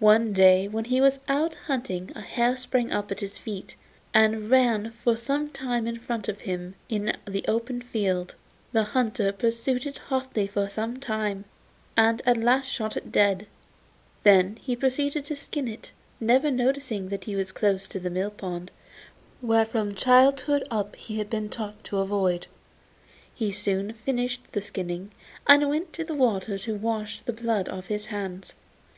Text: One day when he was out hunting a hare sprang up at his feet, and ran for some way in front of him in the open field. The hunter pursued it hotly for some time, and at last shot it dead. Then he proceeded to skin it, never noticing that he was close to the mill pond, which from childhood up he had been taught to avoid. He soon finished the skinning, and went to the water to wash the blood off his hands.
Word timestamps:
One 0.00 0.34
day 0.34 0.68
when 0.68 0.84
he 0.84 1.00
was 1.00 1.20
out 1.26 1.54
hunting 1.64 2.10
a 2.14 2.20
hare 2.20 2.58
sprang 2.58 2.92
up 2.92 3.10
at 3.10 3.20
his 3.20 3.38
feet, 3.38 3.74
and 4.12 4.50
ran 4.50 4.90
for 4.90 5.16
some 5.16 5.50
way 5.64 5.78
in 5.78 5.96
front 5.98 6.28
of 6.28 6.40
him 6.42 6.74
in 6.90 7.16
the 7.26 7.46
open 7.48 7.80
field. 7.80 8.34
The 8.72 8.82
hunter 8.82 9.32
pursued 9.32 9.86
it 9.86 9.96
hotly 9.96 10.46
for 10.46 10.68
some 10.68 10.98
time, 11.00 11.46
and 11.96 12.20
at 12.26 12.36
last 12.36 12.66
shot 12.66 12.98
it 12.98 13.10
dead. 13.10 13.46
Then 14.24 14.58
he 14.60 14.76
proceeded 14.76 15.24
to 15.24 15.36
skin 15.36 15.68
it, 15.68 15.92
never 16.20 16.50
noticing 16.50 17.08
that 17.08 17.24
he 17.24 17.34
was 17.34 17.50
close 17.50 17.88
to 17.88 17.98
the 17.98 18.10
mill 18.10 18.32
pond, 18.32 18.70
which 19.40 19.68
from 19.68 19.94
childhood 19.94 20.66
up 20.70 20.96
he 20.96 21.16
had 21.16 21.30
been 21.30 21.48
taught 21.48 21.82
to 21.84 21.96
avoid. 22.00 22.46
He 23.34 23.52
soon 23.52 23.94
finished 23.94 24.52
the 24.52 24.60
skinning, 24.60 25.12
and 25.46 25.66
went 25.70 25.94
to 25.94 26.04
the 26.04 26.14
water 26.14 26.58
to 26.58 26.74
wash 26.74 27.22
the 27.22 27.32
blood 27.32 27.70
off 27.70 27.86
his 27.86 28.04
hands. 28.04 28.52